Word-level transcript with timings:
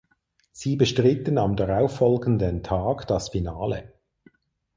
Sie 0.51 0.77
bestritten 0.77 1.37
am 1.37 1.55
darauffolgenden 1.55 2.63
Tag 2.63 3.05
das 3.05 3.29
Finale. 3.29 3.93